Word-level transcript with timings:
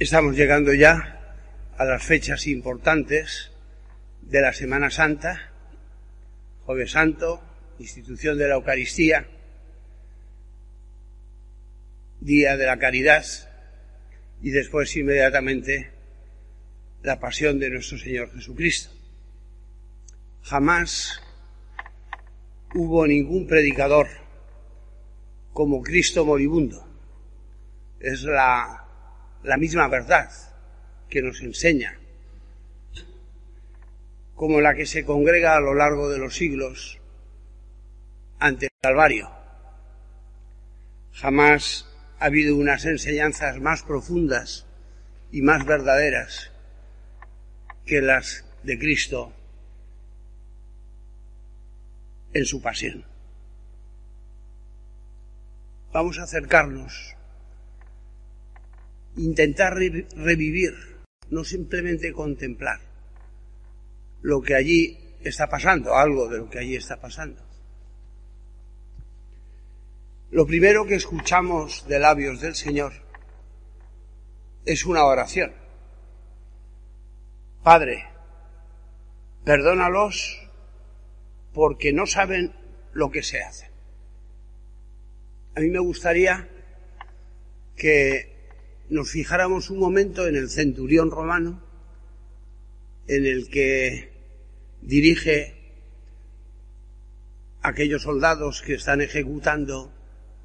Estamos 0.00 0.34
llegando 0.34 0.72
ya 0.72 1.36
a 1.76 1.84
las 1.84 2.02
fechas 2.02 2.46
importantes 2.46 3.50
de 4.22 4.40
la 4.40 4.54
Semana 4.54 4.88
Santa, 4.88 5.52
Jueves 6.64 6.92
Santo, 6.92 7.42
institución 7.78 8.38
de 8.38 8.48
la 8.48 8.54
Eucaristía, 8.54 9.26
Día 12.18 12.56
de 12.56 12.64
la 12.64 12.78
Caridad 12.78 13.26
y 14.40 14.48
después 14.48 14.96
inmediatamente 14.96 15.90
la 17.02 17.20
pasión 17.20 17.58
de 17.58 17.68
nuestro 17.68 17.98
Señor 17.98 18.32
Jesucristo. 18.32 18.88
Jamás 20.44 21.20
hubo 22.74 23.06
ningún 23.06 23.46
predicador 23.46 24.08
como 25.52 25.82
Cristo 25.82 26.24
moribundo. 26.24 26.88
Es 28.00 28.22
la 28.22 28.86
la 29.42 29.56
misma 29.56 29.88
verdad 29.88 30.30
que 31.08 31.22
nos 31.22 31.40
enseña, 31.40 31.98
como 34.34 34.60
la 34.60 34.74
que 34.74 34.86
se 34.86 35.04
congrega 35.04 35.56
a 35.56 35.60
lo 35.60 35.74
largo 35.74 36.08
de 36.08 36.18
los 36.18 36.36
siglos 36.36 36.98
ante 38.38 38.66
el 38.66 38.72
Calvario. 38.80 39.30
Jamás 41.12 41.86
ha 42.18 42.26
habido 42.26 42.56
unas 42.56 42.84
enseñanzas 42.84 43.60
más 43.60 43.82
profundas 43.82 44.66
y 45.32 45.42
más 45.42 45.66
verdaderas 45.66 46.50
que 47.84 48.00
las 48.00 48.44
de 48.62 48.78
Cristo 48.78 49.32
en 52.32 52.44
su 52.44 52.62
pasión. 52.62 53.04
Vamos 55.92 56.18
a 56.18 56.22
acercarnos 56.22 57.16
intentar 59.16 59.74
revivir, 59.74 60.72
no 61.30 61.44
simplemente 61.44 62.12
contemplar 62.12 62.80
lo 64.22 64.42
que 64.42 64.54
allí 64.54 64.98
está 65.20 65.48
pasando, 65.48 65.94
algo 65.94 66.28
de 66.28 66.38
lo 66.38 66.50
que 66.50 66.58
allí 66.58 66.76
está 66.76 67.00
pasando. 67.00 67.42
Lo 70.30 70.46
primero 70.46 70.86
que 70.86 70.94
escuchamos 70.94 71.86
de 71.88 71.98
labios 71.98 72.40
del 72.40 72.54
Señor 72.54 72.92
es 74.64 74.84
una 74.86 75.04
oración. 75.04 75.52
Padre, 77.62 78.04
perdónalos 79.44 80.48
porque 81.52 81.92
no 81.92 82.06
saben 82.06 82.54
lo 82.92 83.10
que 83.10 83.22
se 83.22 83.42
hace. 83.42 83.70
A 85.56 85.60
mí 85.60 85.68
me 85.68 85.80
gustaría 85.80 86.48
que 87.76 88.39
nos 88.90 89.10
fijáramos 89.10 89.70
un 89.70 89.78
momento 89.78 90.26
en 90.26 90.34
el 90.34 90.50
centurión 90.50 91.10
romano, 91.10 91.62
en 93.06 93.24
el 93.24 93.48
que 93.48 94.10
dirige 94.82 95.54
a 97.62 97.68
aquellos 97.68 98.02
soldados 98.02 98.62
que 98.62 98.74
están 98.74 99.00
ejecutando 99.00 99.92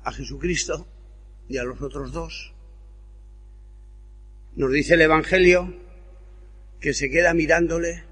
a 0.04 0.12
Jesucristo 0.12 0.88
y 1.50 1.58
a 1.58 1.64
los 1.64 1.82
otros 1.82 2.12
dos. 2.12 2.54
Nos 4.56 4.72
dice 4.72 4.94
el 4.94 5.02
Evangelio 5.02 5.74
que 6.80 6.94
se 6.94 7.10
queda 7.10 7.34
mirándole 7.34 8.04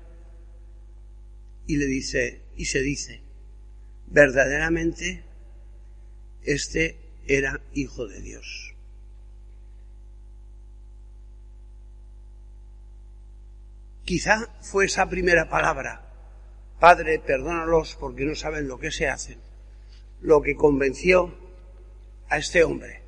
y 1.67 1.77
le 1.77 1.85
dice, 1.85 2.41
y 2.57 2.65
se 2.65 2.81
dice, 2.81 3.21
verdaderamente 4.07 5.23
este 6.43 6.97
era 7.27 7.61
hijo 7.73 8.07
de 8.07 8.21
Dios. 8.21 8.72
Quizá 14.05 14.49
fue 14.61 14.85
esa 14.85 15.07
primera 15.07 15.49
palabra, 15.49 16.03
Padre, 16.79 17.19
perdónalos 17.19 17.95
porque 17.95 18.25
no 18.25 18.35
saben 18.35 18.67
lo 18.67 18.77
que 18.77 18.91
se 18.91 19.07
hacen, 19.07 19.39
lo 20.21 20.41
que 20.41 20.55
convenció 20.55 21.33
a 22.27 22.37
este 22.37 22.65
hombre. 22.65 23.01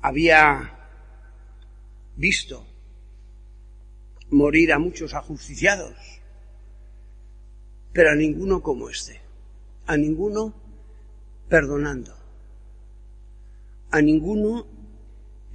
Había 0.00 0.76
visto 2.16 2.66
morir 4.30 4.72
a 4.72 4.80
muchos 4.80 5.14
ajusticiados, 5.14 5.96
pero 7.92 8.10
a 8.10 8.16
ninguno 8.16 8.60
como 8.60 8.90
este, 8.90 9.20
a 9.86 9.96
ninguno 9.96 10.52
perdonando, 11.48 12.16
a 13.92 14.02
ninguno 14.02 14.66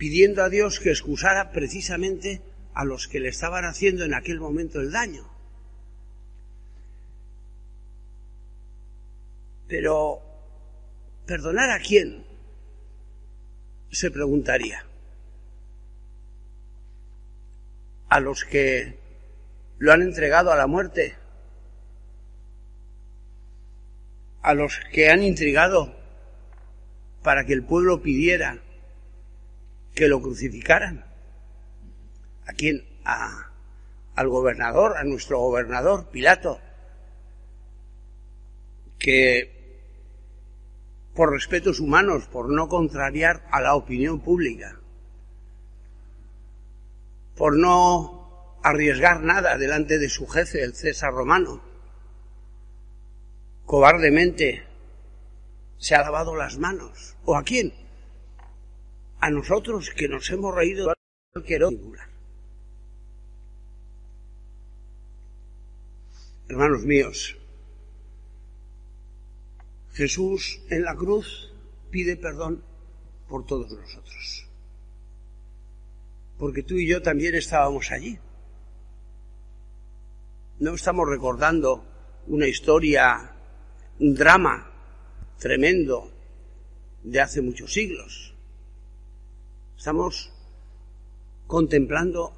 pidiendo 0.04 0.44
a 0.44 0.50
Dios 0.50 0.82
que 0.82 0.90
excusara 0.90 1.54
precisamente 1.54 2.42
a 2.74 2.84
los 2.84 3.08
que 3.08 3.22
le 3.22 3.30
estaban 3.30 3.64
haciendo 3.64 4.04
en 4.04 4.14
aquel 4.14 4.38
momento 4.38 4.82
el 4.82 4.92
daño. 4.92 5.32
Pero, 9.66 10.20
¿perdonar 11.26 11.70
a 11.70 11.80
quién? 11.80 12.26
Se 13.92 14.12
preguntaría. 14.12 14.86
A 18.10 18.20
los 18.20 18.44
que 18.44 19.00
lo 19.78 19.94
han 19.94 20.02
entregado 20.02 20.52
a 20.52 20.58
la 20.58 20.68
muerte, 20.68 21.16
a 24.42 24.54
los 24.54 24.82
que 24.92 25.10
han 25.10 25.24
intrigado 25.24 25.96
para 27.24 27.46
que 27.46 27.54
el 27.54 27.64
pueblo 27.64 28.02
pidiera 28.02 28.62
que 29.94 30.08
lo 30.08 30.22
crucificaran. 30.22 31.06
¿A 32.46 32.54
quién? 32.54 32.86
A, 33.06 33.52
al 34.16 34.28
gobernador, 34.28 34.98
a 34.98 35.04
nuestro 35.04 35.40
gobernador, 35.40 36.10
Pilato, 36.10 36.60
que 39.00 39.54
por 41.14 41.32
respetos 41.32 41.80
humanos, 41.80 42.28
por 42.28 42.50
no 42.50 42.68
contrariar 42.68 43.46
a 43.52 43.62
la 43.62 43.76
opinión 43.76 44.20
pública, 44.22 44.80
por 47.36 47.58
no 47.58 48.58
arriesgar 48.64 49.22
nada 49.22 49.58
delante 49.58 50.00
de 50.00 50.10
su 50.10 50.28
jefe, 50.28 50.64
el 50.64 50.74
César 50.74 51.14
romano, 51.14 51.62
cobardemente 53.66 54.64
se 55.78 55.96
ha 55.96 56.02
lavado 56.02 56.36
las 56.36 56.58
manos. 56.58 57.16
¿O 57.26 57.36
a 57.36 57.44
quién? 57.44 57.74
A 59.24 59.30
nosotros 59.30 59.90
que 59.92 60.10
nos 60.10 60.30
hemos 60.32 60.54
reído 60.54 60.90
de 60.90 60.96
cualquier 61.32 61.66
singular. 61.70 62.10
Hermanos 66.50 66.84
míos, 66.84 67.38
Jesús 69.94 70.60
en 70.70 70.84
la 70.84 70.94
cruz 70.98 71.54
pide 71.90 72.18
perdón 72.18 72.66
por 73.30 73.46
todos 73.46 73.72
nosotros. 73.72 74.46
Porque 76.38 76.64
tú 76.64 76.76
y 76.76 76.86
yo 76.86 77.02
también 77.02 77.34
estábamos 77.36 77.92
allí. 77.92 78.20
No 80.60 80.74
estamos 80.74 81.08
recordando 81.08 81.86
una 82.28 82.48
historia, 82.48 83.32
un 84.00 84.16
drama 84.16 84.70
tremendo 85.40 86.12
de 87.04 87.22
hace 87.22 87.42
muchos 87.42 87.72
siglos. 87.72 88.33
Estamos 89.84 90.32
contemplando 91.46 92.32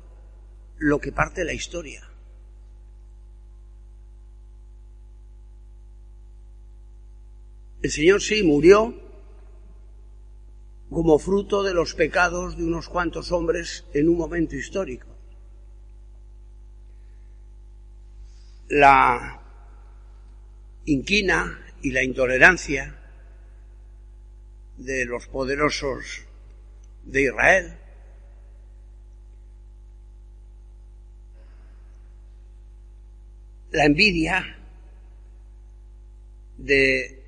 lo 0.77 0.97
que 0.97 1.12
parte 1.12 1.42
de 1.42 1.45
la 1.45 1.53
historia. 1.53 2.01
El 7.83 7.92
Señor 7.92 8.24
sí 8.24 8.42
murió 8.42 8.95
como 10.89 11.19
fruto 11.19 11.62
de 11.62 11.75
los 11.75 11.94
pecados 11.94 12.57
de 12.57 12.63
unos 12.63 12.89
cuantos 12.89 13.31
hombres 13.31 13.86
en 13.94 14.09
un 14.09 14.18
momento 14.18 14.56
histórico. 14.56 15.06
La 18.69 19.39
inquina 20.86 21.63
y 21.83 21.92
la 21.92 22.01
intolerancia 22.01 23.00
de 24.77 25.06
los 25.06 25.27
poderosos 25.27 26.25
de 27.06 27.24
Israel. 27.24 27.78
La 33.72 33.86
envidia 33.86 34.57
de 36.57 37.24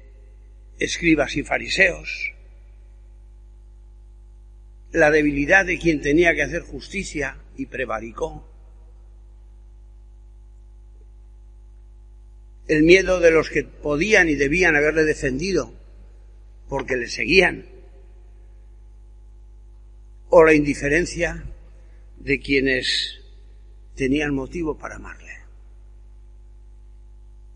escribas 0.79 1.35
y 1.35 1.43
fariseos, 1.43 2.31
la 4.91 5.11
debilidad 5.11 5.65
de 5.65 5.77
quien 5.77 6.01
tenía 6.01 6.33
que 6.33 6.43
hacer 6.43 6.61
justicia 6.61 7.37
y 7.57 7.65
prevaricó, 7.65 8.47
el 12.67 12.83
miedo 12.83 13.19
de 13.19 13.31
los 13.31 13.49
que 13.49 13.63
podían 13.63 14.29
y 14.29 14.35
debían 14.35 14.75
haberle 14.75 15.03
defendido 15.03 15.73
porque 16.67 16.97
le 16.97 17.07
seguían, 17.07 17.65
o 20.29 20.43
la 20.43 20.53
indiferencia 20.53 21.43
de 22.17 22.39
quienes 22.39 23.19
tenían 23.95 24.33
motivo 24.33 24.77
para 24.77 24.95
amarle. 24.95 25.37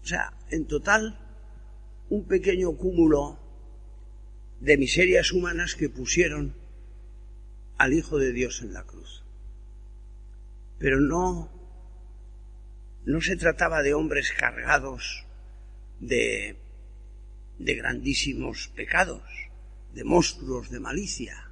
O 0.04 0.06
sea, 0.06 0.34
en 0.50 0.66
total, 0.66 1.18
un 2.10 2.26
pequeño 2.26 2.76
cúmulo 2.76 3.40
de 4.60 4.78
miserias 4.78 5.32
humanas 5.32 5.76
que 5.76 5.90
pusieron 5.90 6.56
al 7.78 7.94
Hijo 7.94 8.18
de 8.18 8.32
Dios 8.32 8.62
en 8.62 8.74
la 8.74 8.84
cruz. 8.84 9.24
Pero 10.78 11.00
no, 11.00 11.52
no 13.06 13.22
se 13.22 13.36
trataba 13.36 13.82
de 13.82 13.94
hombres 13.94 14.32
cargados 14.38 15.26
de, 16.00 16.58
de 17.60 17.76
grandísimos 17.76 18.70
pecados, 18.76 19.24
de 19.94 20.04
monstruos 20.04 20.70
de 20.72 20.80
malicia. 20.80 21.51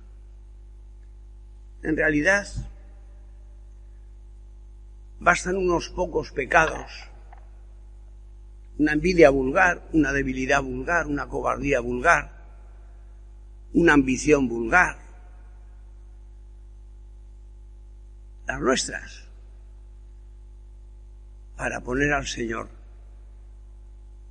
En 1.84 1.96
realidad, 1.96 2.48
bastan 5.20 5.56
unos 5.56 5.90
pocos 5.90 6.32
pecados 6.32 7.10
una 8.80 8.94
envidia 8.94 9.30
vulgar, 9.30 9.90
una 9.92 10.14
debilidad 10.14 10.64
vulgar, 10.64 11.06
una 11.06 11.28
cobardía 11.28 11.82
vulgar, 11.82 12.32
una 13.74 13.94
ambición 13.94 14.48
vulgar. 14.48 14.98
Las 18.48 18.62
nuestras. 18.62 19.26
Para 21.58 21.82
poner 21.82 22.14
al 22.14 22.26
Señor 22.26 22.70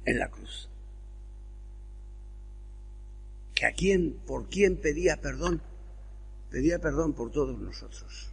en 0.06 0.18
la 0.18 0.30
cruz. 0.30 0.70
Que 3.54 3.66
a 3.66 3.72
quién, 3.72 4.14
por 4.26 4.48
quién 4.48 4.78
pedía 4.78 5.20
perdón, 5.20 5.60
pedía 6.50 6.78
perdón 6.78 7.14
por 7.14 7.30
todos 7.30 7.58
nosotros. 7.58 8.30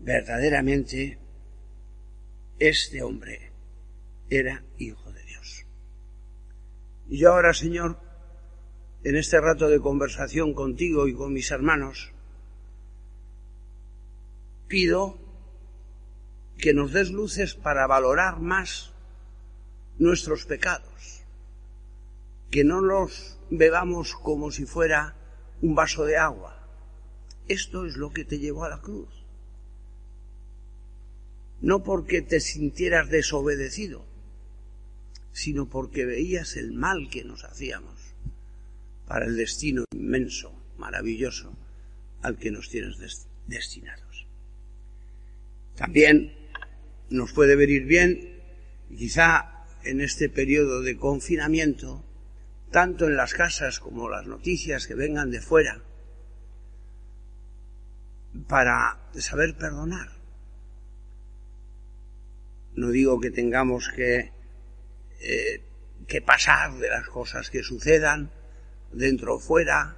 Verdaderamente, 0.00 1.18
este 2.58 3.02
hombre 3.02 3.52
era 4.30 4.64
hijo 4.78 5.12
de 5.12 5.24
Dios. 5.24 5.64
Y 7.08 7.18
yo 7.18 7.32
ahora, 7.32 7.52
Señor, 7.52 7.98
en 9.02 9.16
este 9.16 9.40
rato 9.40 9.68
de 9.68 9.80
conversación 9.80 10.54
contigo 10.54 11.08
y 11.08 11.14
con 11.14 11.32
mis 11.32 11.50
hermanos, 11.50 12.12
pido 14.68 15.18
que 16.58 16.74
nos 16.74 16.92
des 16.92 17.10
luces 17.10 17.54
para 17.54 17.86
valorar 17.86 18.40
más 18.40 18.92
nuestros 19.98 20.44
pecados, 20.44 21.22
que 22.50 22.64
no 22.64 22.80
los 22.80 23.38
bebamos 23.50 24.14
como 24.14 24.50
si 24.50 24.66
fuera 24.66 25.14
un 25.60 25.74
vaso 25.74 26.04
de 26.04 26.16
agua. 26.16 26.54
Esto 27.48 27.86
es 27.86 27.96
lo 27.96 28.10
que 28.12 28.24
te 28.24 28.38
llevó 28.38 28.64
a 28.64 28.68
la 28.68 28.80
cruz. 28.80 29.08
No 31.60 31.82
porque 31.82 32.22
te 32.22 32.40
sintieras 32.40 33.08
desobedecido, 33.08 34.04
sino 35.32 35.68
porque 35.68 36.04
veías 36.04 36.56
el 36.56 36.72
mal 36.72 37.08
que 37.10 37.24
nos 37.24 37.44
hacíamos 37.44 38.14
para 39.06 39.26
el 39.26 39.36
destino 39.36 39.84
inmenso, 39.92 40.52
maravilloso, 40.76 41.56
al 42.22 42.38
que 42.38 42.50
nos 42.50 42.68
tienes 42.68 43.26
destinados. 43.46 44.26
También 45.76 46.34
nos 47.08 47.32
puede 47.32 47.56
venir 47.56 47.84
bien, 47.84 48.40
quizá 48.96 49.64
en 49.84 50.00
este 50.00 50.28
periodo 50.28 50.82
de 50.82 50.96
confinamiento, 50.96 52.04
tanto 52.70 53.06
en 53.06 53.16
las 53.16 53.34
casas 53.34 53.80
como 53.80 54.08
las 54.08 54.26
noticias 54.26 54.86
que 54.86 54.94
vengan 54.94 55.30
de 55.30 55.40
fuera, 55.40 55.82
para 58.46 59.00
saber 59.14 59.56
perdonar. 59.56 60.10
No 62.74 62.90
digo 62.90 63.20
que 63.20 63.30
tengamos 63.30 63.88
que 63.94 64.32
eh, 65.20 65.62
que 66.06 66.22
pasar 66.22 66.78
de 66.78 66.88
las 66.88 67.06
cosas 67.08 67.50
que 67.50 67.62
sucedan, 67.62 68.30
dentro 68.92 69.36
o 69.36 69.38
fuera. 69.40 69.96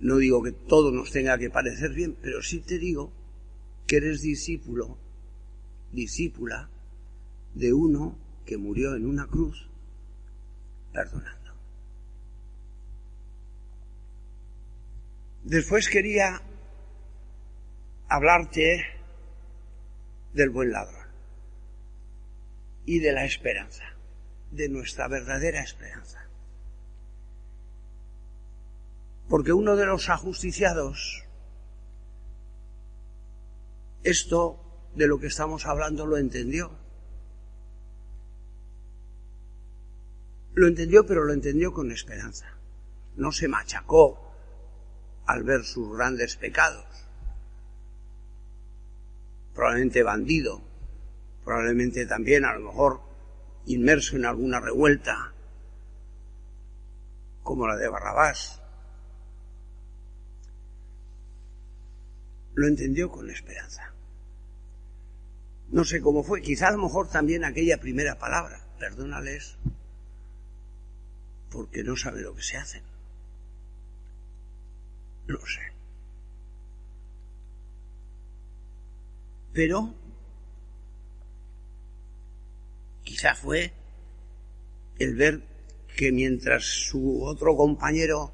No 0.00 0.16
digo 0.16 0.42
que 0.42 0.52
todo 0.52 0.90
nos 0.92 1.10
tenga 1.10 1.38
que 1.38 1.50
parecer 1.50 1.92
bien, 1.92 2.16
pero 2.20 2.42
sí 2.42 2.60
te 2.60 2.78
digo 2.78 3.12
que 3.86 3.96
eres 3.96 4.22
discípulo, 4.22 4.98
discípula 5.92 6.70
de 7.54 7.72
uno 7.72 8.18
que 8.46 8.56
murió 8.56 8.94
en 8.94 9.06
una 9.06 9.26
cruz 9.26 9.68
perdonando. 10.92 11.52
Después 15.44 15.88
quería 15.88 16.40
hablarte 18.08 18.84
del 20.32 20.50
buen 20.50 20.70
ladrón 20.72 21.06
y 22.84 23.00
de 23.00 23.12
la 23.12 23.24
esperanza, 23.24 23.84
de 24.50 24.68
nuestra 24.68 25.08
verdadera 25.08 25.62
esperanza. 25.62 26.28
Porque 29.28 29.52
uno 29.52 29.76
de 29.76 29.86
los 29.86 30.08
ajusticiados, 30.10 31.24
esto 34.02 34.90
de 34.94 35.06
lo 35.06 35.18
que 35.18 35.28
estamos 35.28 35.66
hablando 35.66 36.06
lo 36.06 36.18
entendió. 36.18 36.81
Lo 40.54 40.66
entendió, 40.66 41.06
pero 41.06 41.24
lo 41.24 41.32
entendió 41.32 41.72
con 41.72 41.90
esperanza. 41.90 42.46
No 43.16 43.32
se 43.32 43.48
machacó 43.48 44.32
al 45.26 45.44
ver 45.44 45.64
sus 45.64 45.96
grandes 45.96 46.36
pecados. 46.36 46.86
Probablemente 49.54 50.02
bandido, 50.02 50.62
probablemente 51.44 52.06
también 52.06 52.44
a 52.44 52.54
lo 52.54 52.60
mejor 52.60 53.00
inmerso 53.66 54.16
en 54.16 54.26
alguna 54.26 54.60
revuelta, 54.60 55.32
como 57.42 57.66
la 57.66 57.76
de 57.76 57.88
Barrabás. 57.88 58.60
Lo 62.54 62.66
entendió 62.66 63.10
con 63.10 63.30
esperanza. 63.30 63.92
No 65.70 65.84
sé 65.84 66.02
cómo 66.02 66.22
fue, 66.22 66.42
quizá 66.42 66.68
a 66.68 66.72
lo 66.72 66.82
mejor 66.82 67.08
también 67.08 67.44
aquella 67.44 67.78
primera 67.78 68.18
palabra, 68.18 68.60
perdónales, 68.78 69.56
porque 71.52 71.84
no 71.84 71.96
sabe 71.96 72.22
lo 72.22 72.34
que 72.34 72.42
se 72.42 72.56
hacen. 72.56 72.82
No 75.26 75.38
sé. 75.46 75.60
Pero 79.52 79.94
Quizá 83.12 83.34
fue 83.34 83.72
el 84.98 85.16
ver 85.16 85.42
que 85.96 86.12
mientras 86.12 86.64
su 86.64 87.22
otro 87.22 87.56
compañero 87.56 88.32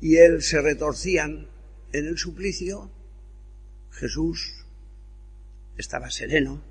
y 0.00 0.16
él 0.16 0.42
se 0.42 0.60
retorcían 0.60 1.48
en 1.92 2.06
el 2.06 2.18
suplicio, 2.18 2.90
Jesús 3.90 4.64
estaba 5.76 6.10
sereno, 6.10 6.62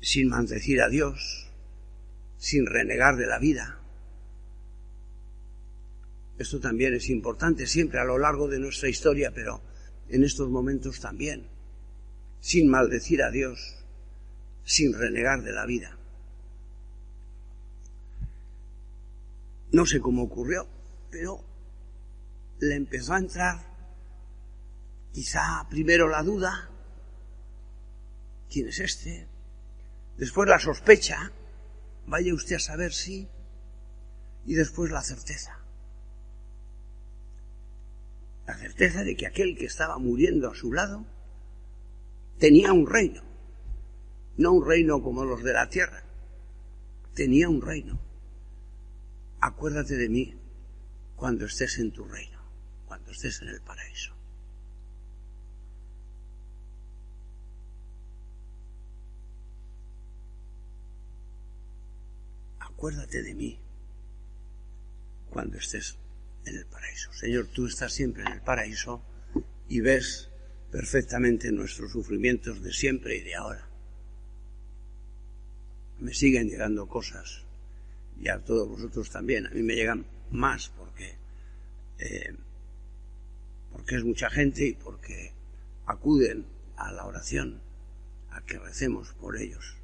sin 0.00 0.28
maldecir 0.28 0.82
a 0.82 0.88
Dios, 0.88 1.43
sin 2.44 2.66
renegar 2.66 3.16
de 3.16 3.26
la 3.26 3.38
vida. 3.38 3.80
Esto 6.38 6.60
también 6.60 6.92
es 6.92 7.08
importante 7.08 7.66
siempre 7.66 7.98
a 7.98 8.04
lo 8.04 8.18
largo 8.18 8.48
de 8.48 8.58
nuestra 8.58 8.90
historia, 8.90 9.32
pero 9.34 9.62
en 10.10 10.24
estos 10.24 10.50
momentos 10.50 11.00
también, 11.00 11.48
sin 12.40 12.68
maldecir 12.68 13.22
a 13.22 13.30
Dios, 13.30 13.86
sin 14.62 14.92
renegar 14.92 15.42
de 15.42 15.52
la 15.52 15.64
vida. 15.64 15.96
No 19.72 19.86
sé 19.86 20.00
cómo 20.00 20.24
ocurrió, 20.24 20.68
pero 21.10 21.42
le 22.60 22.74
empezó 22.74 23.14
a 23.14 23.20
entrar 23.20 23.56
quizá 25.14 25.66
primero 25.70 26.10
la 26.10 26.22
duda, 26.22 26.68
¿quién 28.50 28.68
es 28.68 28.80
este? 28.80 29.28
Después 30.18 30.46
la 30.46 30.58
sospecha, 30.58 31.32
vaya 32.06 32.34
usted 32.34 32.56
a 32.56 32.60
saber 32.60 32.92
si, 32.92 33.28
y 34.46 34.54
después 34.54 34.90
la 34.90 35.02
certeza. 35.02 35.58
La 38.46 38.58
certeza 38.58 39.04
de 39.04 39.16
que 39.16 39.26
aquel 39.26 39.56
que 39.56 39.64
estaba 39.64 39.98
muriendo 39.98 40.50
a 40.50 40.54
su 40.54 40.72
lado 40.72 41.06
tenía 42.38 42.72
un 42.72 42.86
reino, 42.86 43.22
no 44.36 44.52
un 44.52 44.66
reino 44.66 45.02
como 45.02 45.24
los 45.24 45.42
de 45.42 45.52
la 45.52 45.68
tierra, 45.68 46.04
tenía 47.14 47.48
un 47.48 47.62
reino. 47.62 47.98
Acuérdate 49.40 49.96
de 49.96 50.08
mí 50.08 50.34
cuando 51.16 51.46
estés 51.46 51.78
en 51.78 51.92
tu 51.92 52.04
reino, 52.04 52.40
cuando 52.86 53.12
estés 53.12 53.40
en 53.42 53.48
el 53.48 53.60
paraíso. 53.62 54.13
Acuérdate 62.76 63.22
de 63.22 63.34
mí 63.34 63.58
cuando 65.30 65.58
estés 65.58 65.98
en 66.44 66.56
el 66.56 66.66
paraíso. 66.66 67.12
Señor, 67.12 67.48
tú 67.48 67.66
estás 67.66 67.92
siempre 67.92 68.22
en 68.22 68.32
el 68.32 68.40
paraíso 68.42 69.02
y 69.68 69.80
ves 69.80 70.30
perfectamente 70.70 71.50
nuestros 71.52 71.92
sufrimientos 71.92 72.62
de 72.62 72.72
siempre 72.72 73.16
y 73.16 73.20
de 73.22 73.34
ahora. 73.34 73.68
Me 76.00 76.12
siguen 76.12 76.48
llegando 76.48 76.86
cosas 76.86 77.44
y 78.20 78.28
a 78.28 78.38
todos 78.44 78.68
vosotros 78.68 79.10
también. 79.10 79.46
A 79.46 79.50
mí 79.50 79.62
me 79.62 79.74
llegan 79.74 80.06
más 80.30 80.68
porque, 80.68 81.14
eh, 81.98 82.34
porque 83.72 83.96
es 83.96 84.04
mucha 84.04 84.30
gente 84.30 84.66
y 84.66 84.74
porque 84.74 85.32
acuden 85.86 86.46
a 86.76 86.92
la 86.92 87.06
oración, 87.06 87.60
a 88.30 88.44
que 88.44 88.58
recemos 88.58 89.12
por 89.14 89.36
ellos. 89.36 89.76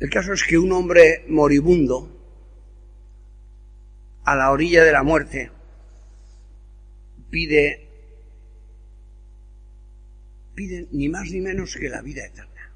El 0.00 0.10
caso 0.10 0.32
es 0.32 0.44
que 0.44 0.58
un 0.58 0.72
hombre 0.72 1.24
moribundo, 1.28 2.14
a 4.24 4.36
la 4.36 4.50
orilla 4.50 4.84
de 4.84 4.92
la 4.92 5.02
muerte, 5.02 5.50
pide, 7.30 7.88
pide 10.54 10.86
ni 10.92 11.08
más 11.08 11.30
ni 11.30 11.40
menos 11.40 11.74
que 11.74 11.88
la 11.88 12.02
vida 12.02 12.24
eterna 12.26 12.72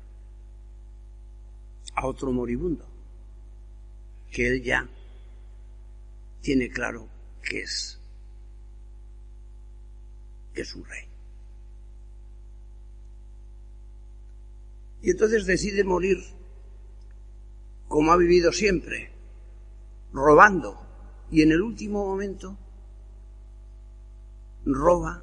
a 1.94 2.06
otro 2.06 2.32
moribundo, 2.32 2.88
que 4.30 4.48
él 4.48 4.62
ya 4.62 4.88
tiene 6.40 6.70
claro 6.70 7.08
que 7.42 7.60
es, 7.60 8.00
que 10.54 10.62
es 10.62 10.74
un 10.74 10.84
rey. 10.86 11.04
Y 15.02 15.10
entonces 15.10 15.44
decide 15.46 15.84
morir 15.84 16.18
como 17.92 18.10
ha 18.10 18.16
vivido 18.16 18.52
siempre, 18.52 19.10
robando 20.14 20.80
y 21.30 21.42
en 21.42 21.52
el 21.52 21.60
último 21.60 22.06
momento 22.06 22.58
roba 24.64 25.22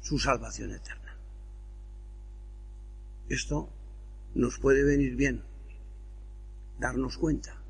su 0.00 0.20
salvación 0.20 0.70
eterna. 0.70 1.18
Esto 3.28 3.68
nos 4.36 4.60
puede 4.60 4.84
venir 4.84 5.16
bien, 5.16 5.42
darnos 6.78 7.18
cuenta 7.18 7.60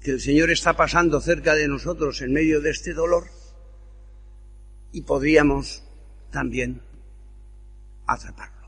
que 0.00 0.12
el 0.12 0.20
Señor 0.20 0.52
está 0.52 0.76
pasando 0.76 1.20
cerca 1.20 1.56
de 1.56 1.66
nosotros 1.66 2.22
en 2.22 2.32
medio 2.32 2.60
de 2.60 2.70
este 2.70 2.94
dolor 2.94 3.24
y 4.92 5.02
podríamos 5.02 5.82
también 6.30 6.80
atraparlo. 8.06 8.63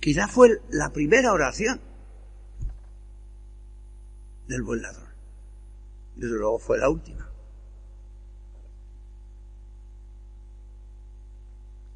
Quizá 0.00 0.28
fue 0.28 0.60
la 0.70 0.92
primera 0.92 1.32
oración 1.32 1.80
del 4.46 4.62
buen 4.62 4.82
ladrón. 4.82 5.08
Desde 6.16 6.36
luego 6.36 6.58
fue 6.58 6.78
la 6.78 6.88
última. 6.88 7.30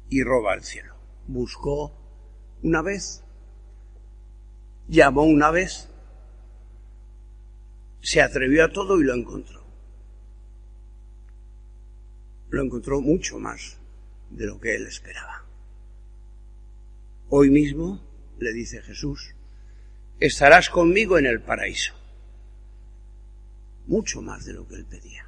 Y 0.09 0.23
roba 0.23 0.53
el 0.53 0.63
cielo. 0.63 0.95
Buscó 1.27 1.91
una 2.61 2.81
vez, 2.81 3.23
llamó 4.87 5.23
una 5.23 5.49
vez, 5.49 5.89
se 8.01 8.21
atrevió 8.21 8.65
a 8.65 8.71
todo 8.71 8.99
y 8.99 9.05
lo 9.05 9.13
encontró. 9.13 9.63
Lo 12.49 12.61
encontró 12.61 13.01
mucho 13.01 13.39
más 13.39 13.79
de 14.29 14.45
lo 14.45 14.59
que 14.59 14.75
él 14.75 14.85
esperaba. 14.85 15.42
Hoy 17.35 17.49
mismo, 17.49 17.99
le 18.37 18.53
dice 18.53 18.83
Jesús, 18.83 19.33
estarás 20.19 20.69
conmigo 20.69 21.17
en 21.17 21.25
el 21.25 21.41
paraíso 21.41 21.95
mucho 23.87 24.21
más 24.21 24.45
de 24.45 24.53
lo 24.53 24.67
que 24.67 24.75
él 24.75 24.85
pedía. 24.85 25.25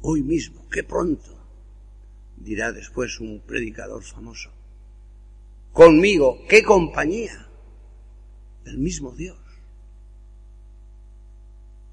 Hoy 0.00 0.22
mismo, 0.22 0.66
qué 0.70 0.82
pronto, 0.84 1.38
dirá 2.38 2.72
después 2.72 3.20
un 3.20 3.40
predicador 3.40 4.02
famoso. 4.02 4.50
Conmigo, 5.74 6.38
qué 6.48 6.62
compañía, 6.62 7.46
el 8.64 8.78
mismo 8.78 9.12
Dios. 9.12 9.36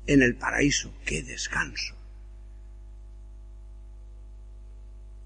En 0.08 0.22
el 0.22 0.38
paraíso, 0.38 0.94
qué 1.03 1.24
descanso. 1.24 1.94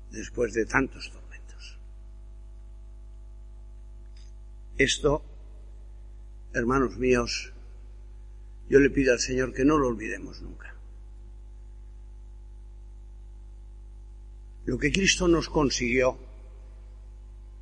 Después 0.09 0.51
de 0.55 0.65
tantos 0.65 1.03
tormentos. 1.11 1.26
Esto, 4.77 5.23
hermanos 6.53 6.97
míos, 6.97 7.53
yo 8.69 8.79
le 8.79 8.89
pido 8.89 9.13
al 9.13 9.19
Señor 9.19 9.53
que 9.53 9.65
no 9.65 9.77
lo 9.77 9.87
olvidemos 9.87 10.41
nunca. 10.41 10.75
Lo 14.65 14.77
que 14.77 14.91
Cristo 14.91 15.27
nos 15.27 15.49
consiguió 15.49 16.19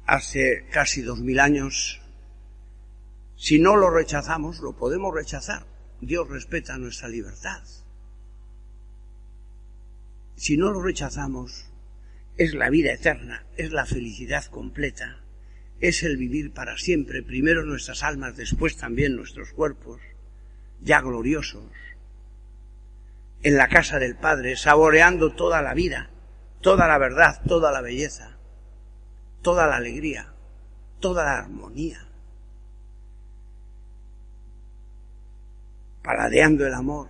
hace 0.05 0.67
casi 0.71 1.03
dos 1.03 1.19
mil 1.19 1.39
años, 1.39 2.01
si 3.37 3.59
no 3.59 3.75
lo 3.75 3.89
rechazamos, 3.89 4.59
lo 4.59 4.75
podemos 4.75 5.13
rechazar. 5.13 5.65
Dios 6.01 6.27
respeta 6.27 6.77
nuestra 6.77 7.07
libertad. 7.07 7.63
Si 10.35 10.57
no 10.57 10.71
lo 10.71 10.81
rechazamos, 10.81 11.67
es 12.37 12.53
la 12.53 12.69
vida 12.69 12.91
eterna, 12.91 13.45
es 13.55 13.71
la 13.71 13.85
felicidad 13.85 14.45
completa, 14.45 15.24
es 15.79 16.03
el 16.03 16.17
vivir 16.17 16.53
para 16.53 16.77
siempre, 16.77 17.21
primero 17.21 17.63
nuestras 17.65 18.03
almas, 18.03 18.37
después 18.37 18.77
también 18.77 19.15
nuestros 19.15 19.51
cuerpos 19.51 20.01
ya 20.81 21.01
gloriosos, 21.01 21.63
en 23.43 23.57
la 23.57 23.67
casa 23.67 23.99
del 23.99 24.15
Padre, 24.15 24.55
saboreando 24.55 25.33
toda 25.33 25.61
la 25.61 25.73
vida, 25.73 26.09
toda 26.61 26.87
la 26.87 26.97
verdad, 26.97 27.41
toda 27.47 27.71
la 27.71 27.81
belleza, 27.81 28.37
toda 29.41 29.67
la 29.67 29.75
alegría, 29.75 30.33
toda 30.99 31.25
la 31.25 31.39
armonía, 31.39 32.07
paladeando 36.03 36.65
el 36.65 36.73
amor, 36.73 37.09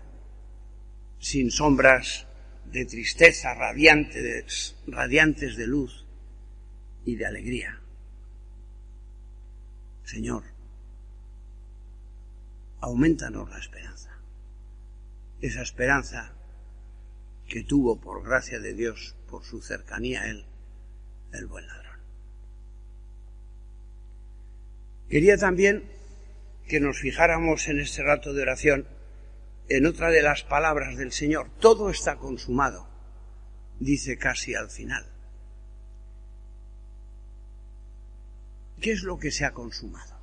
sin 1.20 1.52
sombras 1.52 2.28
de 2.66 2.86
tristeza, 2.86 3.54
radiantes, 3.54 4.76
radiantes 4.88 5.56
de 5.56 5.68
luz 5.68 6.06
y 7.06 7.16
de 7.16 7.26
alegría. 7.26 7.80
Señor, 10.06 10.44
aumentanos 12.80 13.50
la 13.50 13.58
esperanza. 13.58 14.12
Esa 15.42 15.64
esperanza 15.64 16.32
que 17.48 17.64
tuvo 17.64 18.00
por 18.00 18.24
gracia 18.24 18.60
de 18.60 18.74
Dios, 18.74 19.16
por 19.28 19.44
su 19.44 19.62
cercanía 19.62 20.22
a 20.22 20.30
Él, 20.30 20.46
el 21.34 21.48
buen 21.48 21.66
ladrón. 21.66 22.00
Quería 25.10 25.38
también 25.38 25.84
que 26.68 26.80
nos 26.80 27.00
fijáramos 27.00 27.68
en 27.68 27.80
este 27.80 28.04
rato 28.04 28.34
de 28.34 28.44
oración 28.44 28.88
en 29.70 29.88
otra 29.88 30.12
de 30.12 30.22
las 30.22 30.44
palabras 30.44 30.98
del 30.98 31.12
Señor. 31.12 31.50
Todo 31.60 31.90
está 31.90 32.18
consumado, 32.18 32.88
dice 33.80 34.18
casi 34.18 34.54
al 34.54 34.70
final. 34.70 35.15
¿Qué 38.86 38.92
es 38.92 39.02
lo 39.02 39.18
que 39.18 39.32
se 39.32 39.46
ha 39.46 39.52
consumado? 39.52 40.14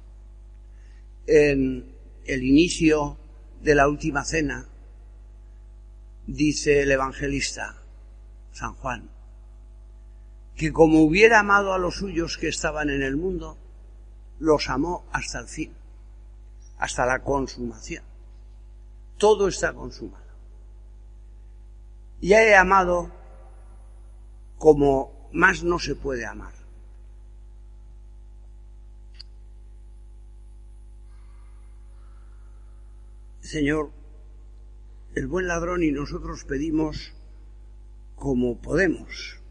En 1.27 1.97
el 2.25 2.45
inicio 2.45 3.19
de 3.61 3.75
la 3.75 3.89
última 3.89 4.25
cena, 4.25 4.69
dice 6.29 6.83
el 6.83 6.93
evangelista 6.93 7.83
San 8.53 8.75
Juan, 8.75 9.11
que 10.55 10.73
como 10.73 11.01
hubiera 11.01 11.41
amado 11.41 11.73
a 11.73 11.79
los 11.79 11.97
suyos 11.97 12.39
que 12.39 12.47
estaban 12.47 12.89
en 12.89 13.03
el 13.03 13.17
mundo, 13.17 13.59
los 14.39 14.71
amó 14.71 15.09
hasta 15.11 15.41
el 15.41 15.49
fin, 15.49 15.75
hasta 16.79 17.05
la 17.05 17.25
consumación. 17.25 18.05
Todo 19.19 19.49
está 19.49 19.73
consumado. 19.73 20.37
Ya 22.21 22.45
he 22.45 22.55
amado 22.55 23.11
como 24.57 25.29
más 25.33 25.65
no 25.65 25.81
se 25.81 25.97
puede 25.97 26.27
amar. 26.27 26.62
Señor, 33.53 33.91
el 35.15 35.27
buen 35.27 35.47
ladrón 35.47 35.83
y 35.83 35.93
nosotros 35.93 36.45
pedimos 36.45 37.13
como 38.17 38.63
podemos. 38.63 39.43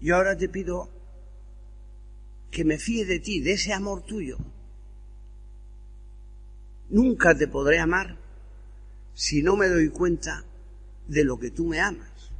Yo 0.00 0.16
ahora 0.16 0.34
te 0.34 0.48
pido 0.48 0.88
que 2.50 2.64
me 2.64 2.78
fíe 2.78 3.04
de 3.04 3.20
ti, 3.20 3.42
de 3.42 3.52
ese 3.52 3.74
amor 3.74 4.00
tuyo. 4.00 4.38
Nunca 6.88 7.36
te 7.36 7.48
podré 7.48 7.80
amar 7.80 8.16
si 9.12 9.42
no 9.42 9.54
me 9.54 9.68
doy 9.68 9.90
cuenta 9.90 10.46
de 11.06 11.22
lo 11.22 11.38
que 11.38 11.50
tú 11.50 11.66
me 11.66 11.80
amas. 11.80 12.32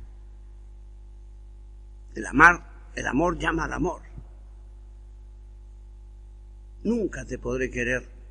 El 2.15 2.25
el 2.95 3.07
amor 3.07 3.39
llama 3.39 3.65
al 3.67 3.75
amor. 3.75 4.01
Nunca 6.83 7.27
te 7.27 7.39
podré 7.39 7.71
querer 7.71 8.22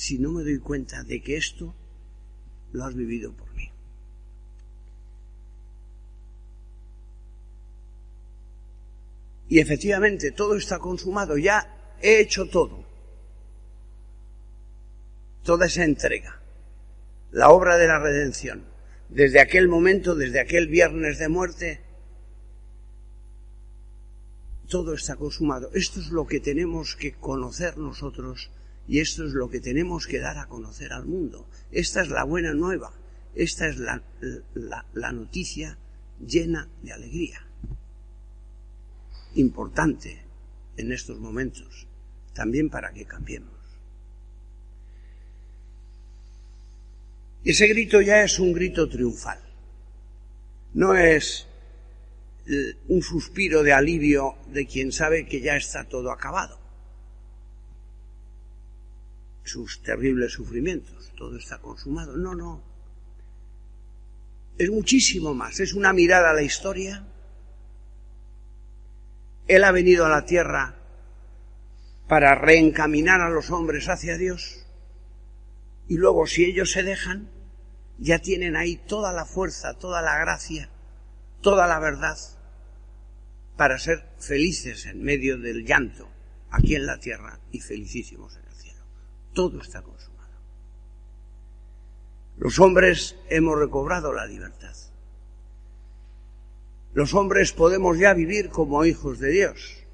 si 0.00 0.18
no 0.18 0.32
me 0.32 0.42
doy 0.42 0.58
cuenta 0.60 1.04
de 1.04 1.20
que 1.20 1.36
esto 1.36 1.74
lo 2.72 2.86
has 2.86 2.94
vivido 2.94 3.34
por 3.34 3.52
mí. 3.52 3.70
Y 9.50 9.58
efectivamente 9.58 10.30
todo 10.30 10.56
está 10.56 10.78
consumado, 10.78 11.36
ya 11.36 11.96
he 12.00 12.18
hecho 12.18 12.48
todo. 12.48 12.82
Toda 15.44 15.66
esa 15.66 15.84
entrega, 15.84 16.40
la 17.30 17.50
obra 17.50 17.76
de 17.76 17.86
la 17.86 17.98
redención, 17.98 18.64
desde 19.10 19.38
aquel 19.38 19.68
momento, 19.68 20.14
desde 20.14 20.40
aquel 20.40 20.68
viernes 20.68 21.18
de 21.18 21.28
muerte, 21.28 21.82
todo 24.66 24.94
está 24.94 25.16
consumado. 25.16 25.70
Esto 25.74 26.00
es 26.00 26.08
lo 26.08 26.26
que 26.26 26.40
tenemos 26.40 26.96
que 26.96 27.12
conocer 27.12 27.76
nosotros 27.76 28.50
y 28.90 28.98
esto 28.98 29.24
es 29.24 29.34
lo 29.34 29.48
que 29.48 29.60
tenemos 29.60 30.08
que 30.08 30.18
dar 30.18 30.36
a 30.38 30.48
conocer 30.48 30.92
al 30.92 31.06
mundo. 31.06 31.48
Esta 31.70 32.02
es 32.02 32.08
la 32.08 32.24
buena 32.24 32.54
nueva, 32.54 32.92
esta 33.36 33.68
es 33.68 33.76
la, 33.76 34.02
la, 34.54 35.12
noticia 35.12 35.78
llena 36.18 36.68
de 36.82 36.92
alegría. 36.92 37.46
Importante 39.36 40.20
en 40.76 40.90
estos 40.90 41.20
momentos, 41.20 41.86
también 42.34 42.68
para 42.68 42.92
que 42.92 43.04
cambiemos. 43.04 43.54
Ese 47.44 47.68
grito 47.68 48.00
ya 48.00 48.24
es 48.24 48.40
un 48.40 48.52
grito 48.52 48.88
triunfal. 48.88 49.38
No 50.74 50.96
es 50.96 51.46
eh, 52.48 52.74
un 52.88 53.02
suspiro 53.02 53.62
de 53.62 53.72
alivio 53.72 54.34
de 54.52 54.66
quien 54.66 54.90
sabe 54.90 55.28
que 55.28 55.40
ya 55.40 55.56
está 55.56 55.84
todo 55.84 56.10
acabado. 56.10 56.59
Sus 59.44 59.82
terribles 59.82 60.32
sufrimientos, 60.32 61.12
todo 61.16 61.36
está 61.36 61.58
consumado. 61.58 62.16
No, 62.16 62.34
no. 62.34 62.62
Es 64.58 64.70
muchísimo 64.70 65.34
más. 65.34 65.60
Es 65.60 65.74
una 65.74 65.92
mirada 65.92 66.30
a 66.30 66.34
la 66.34 66.42
historia. 66.42 67.06
Él 69.46 69.64
ha 69.64 69.72
venido 69.72 70.06
a 70.06 70.10
la 70.10 70.24
tierra 70.24 70.76
para 72.06 72.34
reencaminar 72.34 73.20
a 73.20 73.30
los 73.30 73.50
hombres 73.50 73.88
hacia 73.88 74.18
Dios. 74.18 74.66
Y 75.88 75.96
luego, 75.96 76.26
si 76.26 76.44
ellos 76.44 76.70
se 76.70 76.82
dejan, 76.82 77.30
ya 77.98 78.18
tienen 78.18 78.56
ahí 78.56 78.76
toda 78.76 79.12
la 79.12 79.24
fuerza, 79.24 79.74
toda 79.74 80.02
la 80.02 80.18
gracia, 80.18 80.70
toda 81.40 81.66
la 81.66 81.78
verdad 81.78 82.16
para 83.60 83.78
ser 83.78 84.02
felices 84.18 84.86
en 84.86 85.02
medio 85.02 85.36
del 85.36 85.66
llanto 85.66 86.08
aquí 86.50 86.76
en 86.76 86.86
la 86.86 86.98
tierra 86.98 87.38
y 87.52 87.60
felicísimos 87.60 88.34
en. 88.36 88.49
Todo 89.32 89.60
está 89.60 89.82
consumado. 89.82 90.20
Los 92.38 92.58
hombres 92.58 93.16
hemos 93.28 93.58
recobrado 93.58 94.12
la 94.12 94.26
libertad. 94.26 94.74
Los 96.92 97.14
hombres 97.14 97.52
podemos 97.52 97.98
ya 97.98 98.14
vivir 98.14 98.48
como 98.48 98.84
hijos 98.84 99.18
de 99.20 99.30
Dios. 99.30 99.84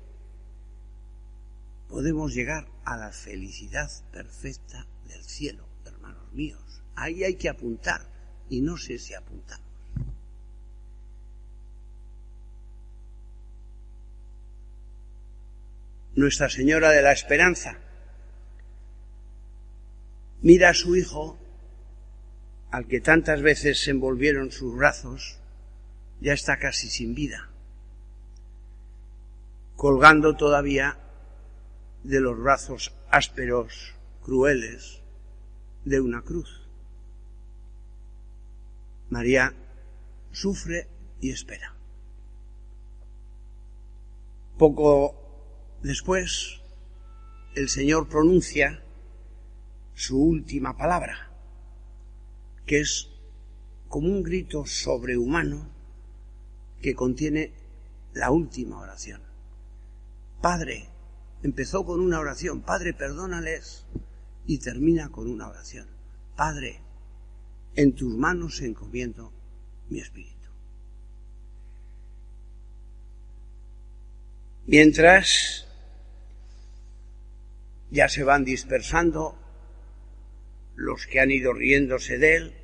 Podemos 1.88 2.34
llegar 2.34 2.66
a 2.84 2.96
la 2.96 3.12
felicidad 3.12 3.90
perfecta 4.12 4.86
del 5.06 5.22
cielo, 5.22 5.66
hermanos 5.84 6.32
míos. 6.32 6.82
Ahí 6.94 7.24
hay 7.24 7.34
que 7.34 7.48
apuntar 7.48 8.00
y 8.48 8.62
no 8.62 8.78
sé 8.78 8.98
si 8.98 9.14
apuntamos. 9.14 9.66
Nuestra 16.14 16.48
Señora 16.48 16.90
de 16.92 17.02
la 17.02 17.12
Esperanza 17.12 17.78
mira 20.46 20.68
a 20.68 20.74
su 20.74 20.94
hijo, 20.94 21.36
al 22.70 22.86
que 22.86 23.00
tantas 23.00 23.42
veces 23.42 23.80
se 23.80 23.90
envolvieron 23.90 24.52
sus 24.52 24.76
brazos, 24.76 25.40
ya 26.20 26.34
está 26.34 26.60
casi 26.60 26.88
sin 26.88 27.16
vida, 27.16 27.50
colgando 29.74 30.36
todavía 30.36 31.00
de 32.04 32.20
los 32.20 32.38
brazos 32.40 32.94
ásperos, 33.10 33.96
crueles, 34.22 35.02
de 35.84 36.00
una 36.00 36.22
cruz. 36.22 36.68
María 39.10 39.52
sufre 40.30 40.86
y 41.20 41.32
espera. 41.32 41.74
Poco 44.58 45.76
después, 45.82 46.60
el 47.56 47.68
Señor 47.68 48.08
pronuncia 48.08 48.85
su 49.96 50.22
última 50.22 50.76
palabra, 50.76 51.30
que 52.66 52.80
es 52.80 53.08
como 53.88 54.08
un 54.08 54.22
grito 54.22 54.66
sobrehumano 54.66 55.70
que 56.82 56.94
contiene 56.94 57.54
la 58.12 58.30
última 58.30 58.78
oración. 58.78 59.22
Padre, 60.42 60.90
empezó 61.42 61.86
con 61.86 62.00
una 62.00 62.20
oración, 62.20 62.60
Padre, 62.60 62.92
perdónales, 62.92 63.86
y 64.46 64.58
termina 64.58 65.08
con 65.08 65.28
una 65.28 65.48
oración. 65.48 65.88
Padre, 66.36 66.82
en 67.74 67.94
tus 67.94 68.14
manos 68.14 68.60
encomiendo 68.60 69.32
mi 69.88 70.00
espíritu. 70.00 70.50
Mientras 74.66 75.66
ya 77.90 78.10
se 78.10 78.24
van 78.24 78.44
dispersando 78.44 79.45
los 80.76 81.06
que 81.06 81.18
han 81.18 81.32
ido 81.32 81.52
riéndose 81.52 82.18
de 82.18 82.36
él, 82.36 82.54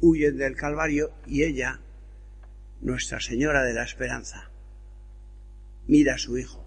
huyen 0.00 0.36
del 0.36 0.54
Calvario 0.54 1.12
y 1.26 1.42
ella, 1.42 1.80
Nuestra 2.80 3.20
Señora 3.20 3.64
de 3.64 3.74
la 3.74 3.82
Esperanza, 3.82 4.50
mira 5.86 6.14
a 6.14 6.18
su 6.18 6.38
Hijo, 6.38 6.64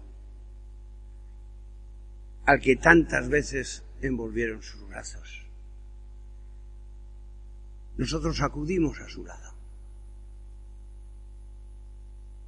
al 2.44 2.60
que 2.60 2.76
tantas 2.76 3.28
veces 3.28 3.84
envolvieron 4.02 4.62
sus 4.62 4.86
brazos 4.88 5.46
nosotros 7.96 8.40
acudimos 8.42 9.00
a 9.00 9.08
su 9.08 9.24
lado. 9.24 9.54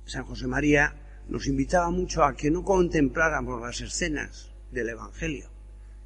San 0.04 0.24
José 0.24 0.46
María 0.46 0.94
nos 1.28 1.46
invitaba 1.46 1.90
mucho 1.90 2.24
a 2.24 2.36
que 2.36 2.50
no 2.50 2.64
contempláramos 2.64 3.60
las 3.60 3.80
escenas 3.80 4.52
del 4.70 4.90
Evangelio, 4.90 5.50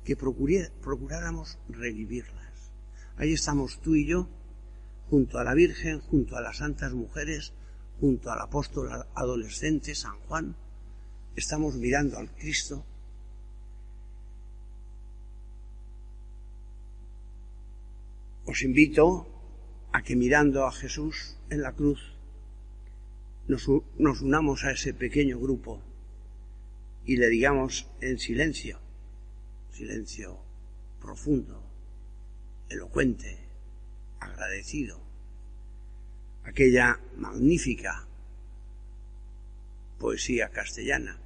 que 0.04 0.16
procuráramos 0.16 1.58
revivirlas. 1.68 2.72
Ahí 3.16 3.32
estamos 3.32 3.80
tú 3.80 3.94
y 3.94 4.06
yo, 4.06 4.28
junto 5.10 5.38
a 5.38 5.44
la 5.44 5.54
Virgen, 5.54 6.00
junto 6.00 6.36
a 6.36 6.40
las 6.40 6.58
santas 6.58 6.92
mujeres, 6.92 7.52
junto 8.00 8.30
al 8.30 8.40
apóstol 8.40 8.90
adolescente 9.14 9.94
San 9.94 10.18
Juan, 10.26 10.56
estamos 11.36 11.74
mirando 11.76 12.18
al 12.18 12.30
Cristo 12.34 12.84
Os 18.44 18.62
invito 18.62 19.26
a 19.92 20.02
que 20.02 20.16
mirando 20.16 20.66
a 20.66 20.72
Jesús 20.72 21.38
en 21.48 21.62
la 21.62 21.72
cruz 21.72 22.00
nos, 23.46 23.68
unamos 24.20 24.64
a 24.64 24.72
ese 24.72 24.94
pequeño 24.94 25.38
grupo 25.38 25.80
y 27.04 27.16
le 27.16 27.28
digamos 27.28 27.88
en 28.00 28.18
silencio, 28.18 28.78
silencio 29.72 30.38
profundo, 31.00 31.62
elocuente, 32.68 33.38
agradecido, 34.20 35.00
aquella 36.44 37.00
magnífica 37.16 38.06
poesía 39.98 40.50
castellana, 40.50 41.18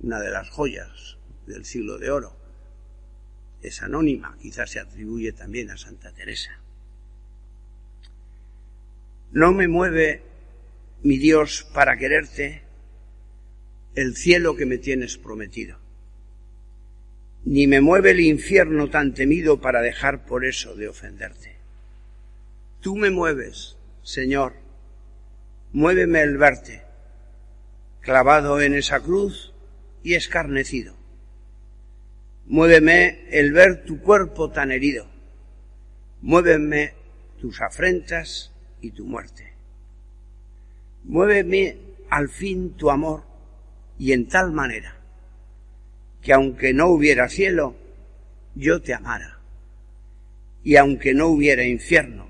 una 0.00 0.20
de 0.20 0.30
las 0.30 0.50
joyas 0.50 1.16
del 1.46 1.64
siglo 1.64 1.98
de 1.98 2.10
oro. 2.10 2.36
Es 3.62 3.82
anónima, 3.82 4.36
quizás 4.40 4.70
se 4.70 4.80
atribuye 4.80 5.32
también 5.32 5.70
a 5.70 5.76
Santa 5.76 6.12
Teresa. 6.12 6.60
No 9.32 9.52
me 9.52 9.68
mueve, 9.68 10.22
mi 11.02 11.18
Dios, 11.18 11.66
para 11.72 11.96
quererte 11.96 12.62
el 13.94 14.16
cielo 14.16 14.56
que 14.56 14.66
me 14.66 14.78
tienes 14.78 15.16
prometido, 15.16 15.78
ni 17.46 17.68
me 17.68 17.80
mueve 17.80 18.10
el 18.10 18.18
infierno 18.18 18.90
tan 18.90 19.14
temido 19.14 19.60
para 19.60 19.80
dejar 19.80 20.26
por 20.26 20.44
eso 20.44 20.74
de 20.74 20.88
ofenderte. 20.88 21.54
Tú 22.80 22.96
me 22.96 23.10
mueves, 23.10 23.76
Señor, 24.02 24.54
muéveme 25.72 26.22
el 26.22 26.38
verte, 26.38 26.82
clavado 28.00 28.60
en 28.60 28.74
esa 28.74 28.98
cruz 28.98 29.54
y 30.02 30.14
escarnecido. 30.14 30.96
Muéveme 32.46 33.28
el 33.30 33.52
ver 33.52 33.84
tu 33.84 34.00
cuerpo 34.00 34.50
tan 34.50 34.72
herido. 34.72 35.08
Muéveme 36.22 36.94
tus 37.40 37.60
afrentas 37.62 38.52
y 38.80 38.90
tu 38.90 39.04
muerte. 39.04 39.52
Muéveme 41.04 41.78
al 42.10 42.28
fin 42.28 42.76
tu 42.76 42.90
amor 42.90 43.22
y 44.00 44.10
en 44.12 44.26
tal 44.26 44.50
manera 44.50 44.95
que 46.26 46.32
aunque 46.32 46.72
no 46.72 46.88
hubiera 46.88 47.28
cielo, 47.28 47.76
yo 48.56 48.82
te 48.82 48.92
amara. 48.92 49.38
Y 50.64 50.74
aunque 50.74 51.14
no 51.14 51.28
hubiera 51.28 51.62
infierno, 51.62 52.28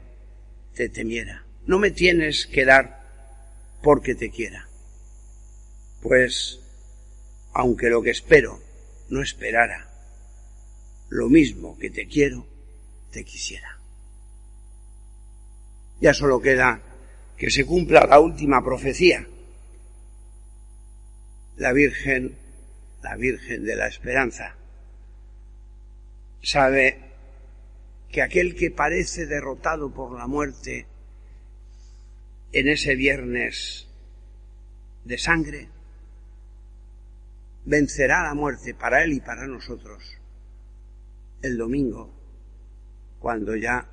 te 0.75 0.91
temiera. 0.91 1.47
No 1.65 1.79
me 1.79 1.91
tienes 1.91 2.47
que 2.47 2.67
dar 2.67 3.01
porque 3.83 4.15
te 4.15 4.29
quiera. 4.29 4.69
Pues, 6.03 6.61
aunque 7.55 7.89
lo 7.89 8.03
que 8.03 8.11
espero 8.11 8.61
no 9.09 9.23
esperara, 9.23 9.89
lo 11.09 11.31
mismo 11.31 11.79
que 11.79 11.89
te 11.89 12.07
quiero, 12.07 12.47
te 13.13 13.25
quisiera. 13.25 13.79
Ya 16.03 16.13
solo 16.13 16.43
queda 16.43 16.83
que 17.39 17.51
se 17.51 17.65
cumpla 17.65 18.07
la 18.07 18.21
última 18.21 18.63
profecía. 18.63 19.27
La 21.57 21.73
Virgen, 21.73 22.37
la 23.07 23.15
Virgen 23.15 23.65
de 23.65 23.77
la 23.77 23.87
Esperanza, 23.87 24.57
sabe 26.43 26.99
que 28.11 28.21
aquel 28.21 28.57
que 28.57 28.73
parece 28.73 29.27
derrotado 29.27 29.95
por 29.95 30.19
la 30.19 30.27
muerte 30.27 30.89
en 32.53 32.67
ese 32.67 32.97
viernes 32.97 33.87
de 35.05 35.19
sangre, 35.19 35.69
vencerá 37.65 38.25
la 38.25 38.35
muerte 38.35 38.75
para 38.75 39.05
él 39.05 39.13
y 39.13 39.21
para 39.21 39.47
nosotros 39.47 40.03
el 41.43 41.57
domingo, 41.57 42.13
cuando 43.21 43.55
ya 43.55 43.89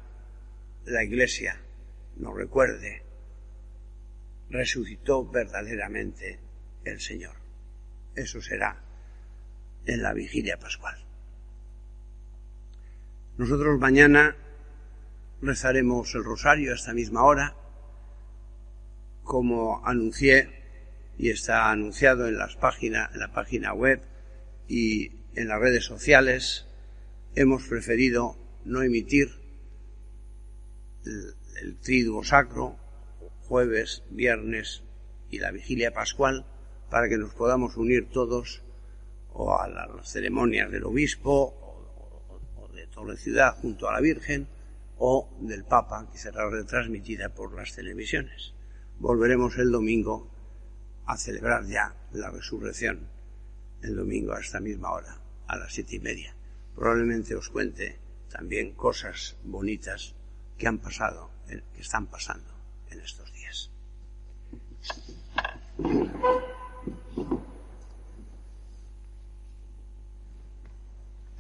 la 0.86 1.04
iglesia 1.04 1.62
nos 2.16 2.36
recuerde, 2.36 3.04
resucitó 4.50 5.30
verdaderamente 5.30 6.40
el 6.84 7.00
Señor. 7.00 7.36
Eso 8.16 8.42
será 8.42 8.83
en 9.86 10.02
la 10.02 10.14
vigilia 10.14 10.58
pascual. 10.58 10.96
Nosotros 13.38 13.80
mañana 13.80 14.36
rezaremos 15.42 16.14
el 16.16 16.24
rosario 16.24 16.72
a 16.72 16.76
esta 16.76 16.94
misma 16.94 17.24
hora, 17.24 17.56
como 19.24 19.86
anuncié 19.86 20.50
y 21.18 21.30
está 21.30 21.72
anunciado 21.72 22.28
en, 22.28 22.38
las 22.38 22.56
páginas, 22.56 23.14
en 23.14 23.20
la 23.20 23.34
página 23.34 23.74
web 23.74 24.02
y 24.68 25.12
en 25.36 25.48
las 25.48 25.60
redes 25.60 25.86
sociales. 25.86 26.68
Hemos 27.36 27.64
preferido 27.68 28.38
no 28.66 28.84
emitir 28.84 29.32
el, 31.06 31.36
el 31.62 31.78
triduo 31.80 32.24
sacro, 32.24 32.78
jueves, 33.42 34.04
viernes 34.10 34.84
y 35.30 35.40
la 35.40 35.52
vigilia 35.52 35.92
pascual, 35.92 36.46
para 36.90 37.10
que 37.10 37.18
nos 37.18 37.34
podamos 37.34 37.76
unir 37.78 38.10
todos 38.12 38.64
o 39.34 39.58
a 39.58 39.68
las 39.68 40.10
ceremonias 40.10 40.72
del 40.72 40.86
obispo 40.86 41.56
o, 42.58 42.68
de 42.74 42.88
Torre 42.88 43.18
Ciudad 43.18 43.56
junto 43.62 43.88
a 43.88 43.94
la 43.94 44.00
Virgen 44.00 44.48
o 44.98 45.30
del 45.42 45.64
Papa, 45.64 46.08
que 46.12 46.18
será 46.18 46.50
retransmitida 46.50 47.30
por 47.30 47.54
las 47.56 47.74
televisiones. 47.74 48.54
Volveremos 49.00 49.58
el 49.58 49.72
domingo 49.72 50.30
a 51.06 51.18
celebrar 51.18 51.66
ya 51.66 51.96
la 52.12 52.30
resurrección 52.30 53.14
el 53.84 53.96
domingo 53.96 54.34
a 54.34 54.40
esta 54.40 54.60
misma 54.60 54.92
hora, 54.92 55.18
a 55.48 55.58
las 55.58 55.74
siete 55.74 55.98
y 55.98 56.00
media. 56.00 56.34
Probablemente 56.74 57.36
os 57.36 57.50
cuente 57.50 58.00
también 58.32 58.74
cosas 58.74 59.36
bonitas 59.44 60.16
que 60.58 60.68
han 60.68 60.80
pasado, 60.80 61.30
que 61.48 61.82
están 61.82 62.08
pasando 62.08 62.52
en 62.90 63.02
estos 63.02 63.32
días. 63.34 63.70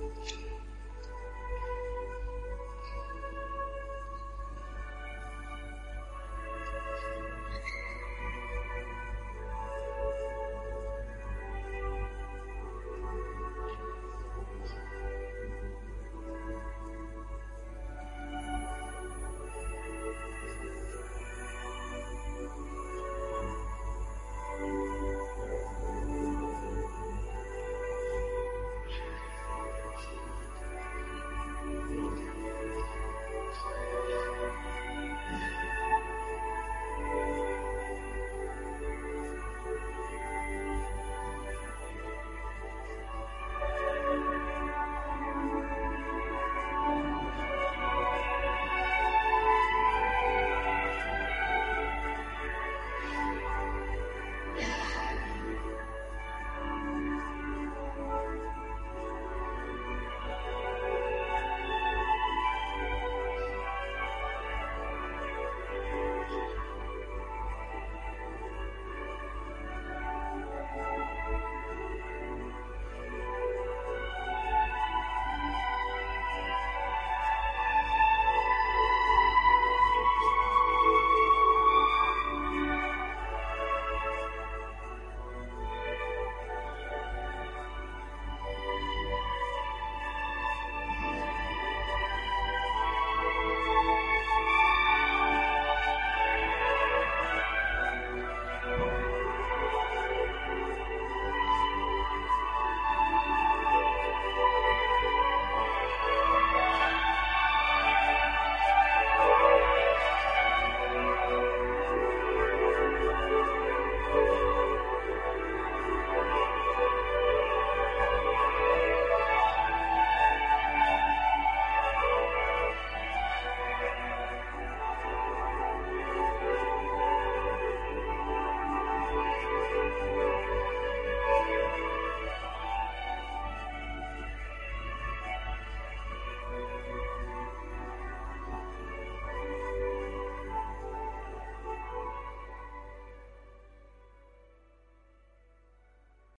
啊。 0.00 0.49